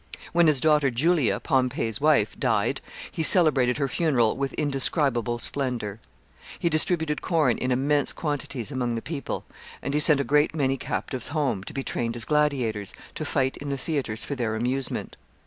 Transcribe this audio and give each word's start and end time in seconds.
When 0.33 0.47
his 0.47 0.59
daughter 0.59 0.89
Julia, 0.89 1.39
Pompey's 1.39 2.01
wife, 2.01 2.35
died, 2.39 2.81
he 3.11 3.21
celebrated 3.21 3.77
her 3.77 3.87
funeral 3.87 4.35
with 4.35 4.51
indescribable 4.53 5.37
splendor. 5.37 5.99
He 6.57 6.69
distributed 6.69 7.21
corn 7.21 7.59
in 7.59 7.71
immense 7.71 8.11
quantities 8.11 8.71
among 8.71 8.95
the 8.95 9.03
people, 9.03 9.45
and 9.79 9.93
he 9.93 9.99
sent 9.99 10.19
a 10.19 10.23
great 10.23 10.55
many 10.55 10.75
captives 10.75 11.27
home, 11.27 11.63
to 11.65 11.73
be 11.73 11.83
trained 11.83 12.15
as 12.15 12.25
gladiators, 12.25 12.95
to 13.13 13.25
fight 13.25 13.57
in 13.57 13.69
the 13.69 13.77
theaters 13.77 14.23
for 14.23 14.33
their 14.33 14.55
amusement. 14.55 15.17